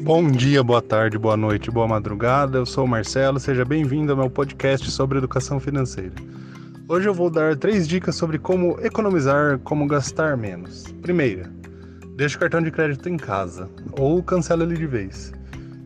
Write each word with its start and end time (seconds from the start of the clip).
Bom 0.00 0.30
dia, 0.30 0.62
boa 0.62 0.80
tarde, 0.80 1.18
boa 1.18 1.36
noite, 1.36 1.72
boa 1.72 1.88
madrugada. 1.88 2.58
Eu 2.58 2.64
sou 2.64 2.84
o 2.84 2.88
Marcelo, 2.88 3.40
seja 3.40 3.64
bem-vindo 3.64 4.12
ao 4.12 4.18
meu 4.18 4.30
podcast 4.30 4.88
sobre 4.92 5.18
educação 5.18 5.58
financeira. 5.58 6.14
Hoje 6.88 7.08
eu 7.08 7.12
vou 7.12 7.28
dar 7.28 7.56
três 7.56 7.88
dicas 7.88 8.14
sobre 8.14 8.38
como 8.38 8.78
economizar, 8.80 9.58
como 9.58 9.88
gastar 9.88 10.36
menos. 10.36 10.84
Primeira, 11.02 11.50
deixe 12.16 12.36
o 12.36 12.38
cartão 12.38 12.62
de 12.62 12.70
crédito 12.70 13.08
em 13.08 13.16
casa 13.16 13.68
ou 13.98 14.22
cancela 14.22 14.62
ele 14.62 14.76
de 14.76 14.86
vez. 14.86 15.32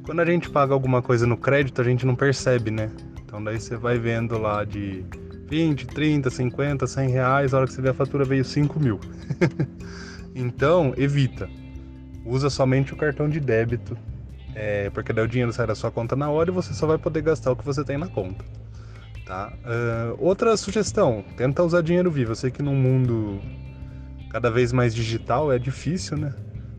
Quando 0.04 0.20
a 0.20 0.26
gente 0.26 0.50
paga 0.50 0.74
alguma 0.74 1.00
coisa 1.00 1.26
no 1.26 1.36
crédito, 1.36 1.80
a 1.80 1.84
gente 1.84 2.04
não 2.04 2.14
percebe, 2.14 2.70
né? 2.70 2.90
Então 3.24 3.42
daí 3.42 3.58
você 3.58 3.76
vai 3.76 3.98
vendo 3.98 4.36
lá 4.36 4.62
de 4.62 5.06
20, 5.48 5.86
30, 5.86 6.28
50, 6.28 6.86
100 6.86 7.08
reais, 7.08 7.54
a 7.54 7.58
hora 7.58 7.66
que 7.66 7.72
você 7.72 7.80
vê 7.80 7.88
a 7.88 7.94
fatura 7.94 8.26
veio 8.26 8.44
5 8.44 8.78
mil. 8.78 9.00
então, 10.36 10.92
evita 10.98 11.48
usa 12.24 12.50
somente 12.50 12.92
o 12.92 12.96
cartão 12.96 13.28
de 13.28 13.40
débito, 13.40 13.96
é, 14.54 14.90
porque 14.90 15.12
daí 15.12 15.24
o 15.24 15.28
dinheiro 15.28 15.52
sai 15.52 15.66
da 15.66 15.74
sua 15.74 15.90
conta 15.90 16.14
na 16.14 16.30
hora 16.30 16.50
e 16.50 16.52
você 16.52 16.74
só 16.74 16.86
vai 16.86 16.98
poder 16.98 17.22
gastar 17.22 17.52
o 17.52 17.56
que 17.56 17.64
você 17.64 17.84
tem 17.84 17.96
na 17.96 18.08
conta. 18.08 18.44
Tá? 19.24 19.52
Uh, 19.64 20.16
outra 20.18 20.56
sugestão, 20.56 21.24
tenta 21.36 21.62
usar 21.62 21.82
dinheiro 21.82 22.10
vivo. 22.10 22.32
Eu 22.32 22.36
sei 22.36 22.50
que 22.50 22.62
num 22.62 22.74
mundo 22.74 23.40
cada 24.30 24.50
vez 24.50 24.72
mais 24.72 24.94
digital 24.94 25.52
é 25.52 25.58
difícil, 25.58 26.16
né? 26.16 26.34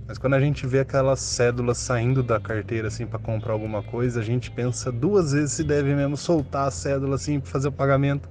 Mas 0.07 0.17
quando 0.17 0.33
a 0.33 0.39
gente 0.39 0.67
vê 0.67 0.79
aquelas 0.79 1.19
cédulas 1.21 1.77
saindo 1.77 2.21
da 2.21 2.39
carteira 2.39 2.89
assim 2.89 3.07
para 3.07 3.17
comprar 3.17 3.53
alguma 3.53 3.81
coisa, 3.81 4.19
a 4.19 4.23
gente 4.23 4.51
pensa 4.51 4.91
duas 4.91 5.31
vezes 5.31 5.53
se 5.53 5.63
deve 5.63 5.95
mesmo 5.95 6.17
soltar 6.17 6.67
a 6.67 6.71
cédula 6.71 7.15
assim 7.15 7.39
para 7.39 7.49
fazer 7.49 7.69
o 7.69 7.71
pagamento. 7.71 8.29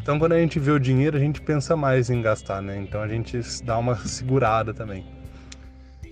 Então 0.00 0.18
quando 0.18 0.32
a 0.32 0.38
gente 0.38 0.58
vê 0.60 0.70
o 0.70 0.78
dinheiro, 0.78 1.16
a 1.16 1.20
gente 1.20 1.42
pensa 1.42 1.76
mais 1.76 2.08
em 2.08 2.22
gastar, 2.22 2.62
né? 2.62 2.78
Então 2.78 3.02
a 3.02 3.08
gente 3.08 3.40
dá 3.64 3.76
uma 3.76 3.96
segurada 4.06 4.72
também. 4.72 5.19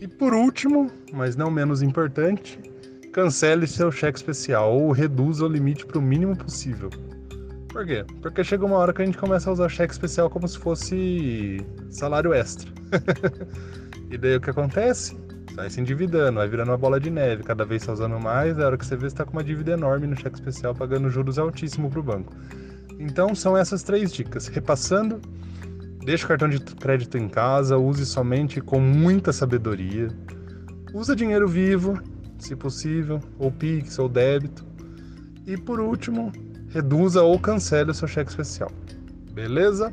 E 0.00 0.06
por 0.06 0.32
último, 0.32 0.90
mas 1.12 1.34
não 1.34 1.50
menos 1.50 1.82
importante, 1.82 2.58
cancele 3.12 3.66
seu 3.66 3.90
cheque 3.90 4.18
especial 4.18 4.72
ou 4.72 4.92
reduza 4.92 5.44
o 5.44 5.48
limite 5.48 5.84
para 5.84 5.98
o 5.98 6.02
mínimo 6.02 6.36
possível. 6.36 6.90
Por 7.68 7.84
quê? 7.84 8.04
Porque 8.22 8.42
chega 8.42 8.64
uma 8.64 8.76
hora 8.76 8.92
que 8.92 9.02
a 9.02 9.04
gente 9.04 9.18
começa 9.18 9.50
a 9.50 9.52
usar 9.52 9.68
cheque 9.68 9.92
especial 9.92 10.30
como 10.30 10.46
se 10.46 10.58
fosse 10.58 11.66
salário 11.90 12.32
extra. 12.32 12.70
e 14.10 14.16
daí 14.16 14.36
o 14.36 14.40
que 14.40 14.50
acontece? 14.50 15.16
Vai 15.54 15.68
se 15.68 15.80
endividando, 15.80 16.38
vai 16.38 16.48
virando 16.48 16.70
uma 16.70 16.78
bola 16.78 17.00
de 17.00 17.10
neve, 17.10 17.42
cada 17.42 17.64
vez 17.64 17.82
está 17.82 17.92
usando 17.92 18.18
mais, 18.20 18.58
a 18.58 18.66
hora 18.66 18.78
que 18.78 18.86
você 18.86 18.96
vê 18.96 19.08
está 19.08 19.24
com 19.24 19.32
uma 19.32 19.42
dívida 19.42 19.72
enorme 19.72 20.06
no 20.06 20.16
cheque 20.16 20.36
especial, 20.36 20.74
pagando 20.74 21.10
juros 21.10 21.38
altíssimos 21.38 21.90
para 21.90 22.00
o 22.00 22.02
banco. 22.02 22.32
Então 22.98 23.34
são 23.34 23.56
essas 23.56 23.82
três 23.82 24.12
dicas. 24.12 24.48
Repassando, 24.48 25.20
Deixe 26.08 26.24
o 26.24 26.28
cartão 26.28 26.48
de 26.48 26.58
crédito 26.58 27.18
em 27.18 27.28
casa, 27.28 27.76
use 27.76 28.06
somente 28.06 28.62
com 28.62 28.80
muita 28.80 29.30
sabedoria. 29.30 30.08
Usa 30.94 31.14
dinheiro 31.14 31.46
vivo, 31.46 32.00
se 32.38 32.56
possível, 32.56 33.20
ou 33.38 33.52
Pix 33.52 33.98
ou 33.98 34.08
débito. 34.08 34.64
E 35.46 35.54
por 35.58 35.78
último, 35.78 36.32
reduza 36.70 37.22
ou 37.22 37.38
cancele 37.38 37.90
o 37.90 37.94
seu 37.94 38.08
cheque 38.08 38.30
especial. 38.30 38.70
Beleza? 39.34 39.92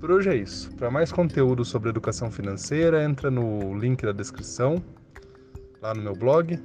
Por 0.00 0.10
hoje 0.10 0.30
é 0.30 0.36
isso. 0.36 0.74
Para 0.74 0.90
mais 0.90 1.12
conteúdo 1.12 1.66
sobre 1.66 1.90
educação 1.90 2.30
financeira, 2.30 3.04
entra 3.04 3.30
no 3.30 3.78
link 3.78 4.06
da 4.06 4.12
descrição, 4.12 4.82
lá 5.82 5.92
no 5.92 6.00
meu 6.00 6.14
blog. 6.14 6.58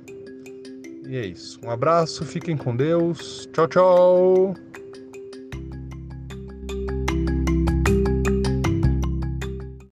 E 1.09 1.17
é 1.17 1.25
isso. 1.25 1.59
Um 1.61 1.69
abraço, 1.69 2.23
fiquem 2.23 2.55
com 2.55 2.73
Deus. 2.73 3.49
Tchau, 3.51 3.67
tchau! 3.67 4.53